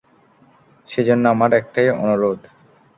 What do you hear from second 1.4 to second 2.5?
একটাই অনুরোধ।